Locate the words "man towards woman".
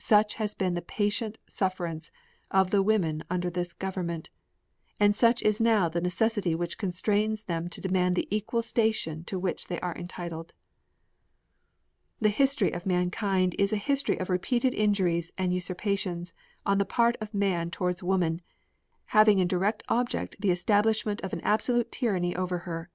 17.32-18.40